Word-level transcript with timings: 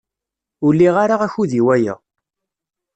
Ur 0.65 0.73
liɣ 0.79 0.95
ara 1.03 1.15
akud 1.25 1.51
i 1.59 1.61
waya. 1.65 1.95